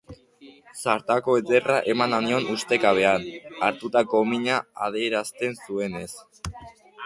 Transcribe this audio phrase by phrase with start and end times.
[0.83, 3.29] Zartako ederra emana nion ustekabean,
[3.69, 6.11] hartutako minak adierazten zuenez.